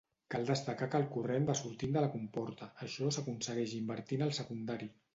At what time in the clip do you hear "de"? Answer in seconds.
1.97-2.03